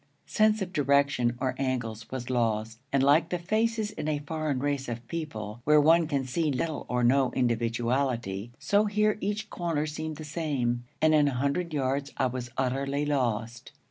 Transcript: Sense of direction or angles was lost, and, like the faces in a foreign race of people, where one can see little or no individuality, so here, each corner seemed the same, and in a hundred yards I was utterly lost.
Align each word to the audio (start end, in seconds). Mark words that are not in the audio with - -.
Sense 0.25 0.63
of 0.63 0.73
direction 0.73 1.37
or 1.39 1.53
angles 1.59 2.09
was 2.09 2.31
lost, 2.31 2.79
and, 2.91 3.03
like 3.03 3.29
the 3.29 3.37
faces 3.37 3.91
in 3.91 4.07
a 4.07 4.17
foreign 4.25 4.57
race 4.57 4.89
of 4.89 5.07
people, 5.07 5.61
where 5.63 5.79
one 5.79 6.07
can 6.07 6.25
see 6.25 6.51
little 6.51 6.87
or 6.89 7.03
no 7.03 7.29
individuality, 7.33 8.51
so 8.57 8.85
here, 8.85 9.19
each 9.21 9.51
corner 9.51 9.85
seemed 9.85 10.15
the 10.17 10.23
same, 10.25 10.85
and 11.03 11.13
in 11.13 11.27
a 11.27 11.35
hundred 11.35 11.71
yards 11.71 12.13
I 12.17 12.25
was 12.25 12.49
utterly 12.57 13.05
lost. 13.05 13.73